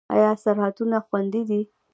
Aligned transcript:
آیا 0.13 0.31
سرحدونه 0.43 0.97
خوندي 1.07 1.41
دي؟ 1.49 1.61